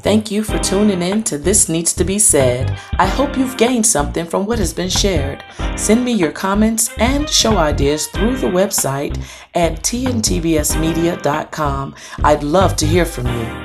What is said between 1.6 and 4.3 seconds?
Needs to Be Said. I hope you've gained something